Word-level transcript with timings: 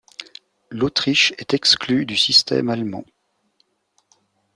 L'Autriche 0.71 1.31
est 1.37 1.53
exclue 1.53 2.07
du 2.07 2.17
système 2.17 2.69
allemand. 2.71 3.05